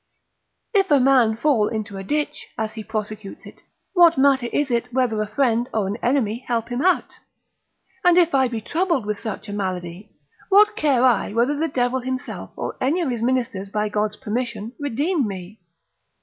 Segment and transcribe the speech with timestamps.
[0.73, 3.61] If a man fall into a ditch, as he prosecutes it,
[3.93, 7.19] what matter is it whether a friend or an enemy help him out?
[8.03, 10.15] and if I be troubled with such a malady,
[10.49, 14.73] what care I whether the devil himself, or any of his ministers by God's permission,
[14.79, 15.59] redeem me?